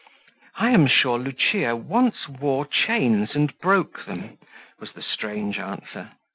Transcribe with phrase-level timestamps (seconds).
[0.55, 4.39] "I am sure Lucia once wore chains and broke them,"
[4.79, 6.09] was the strange answer.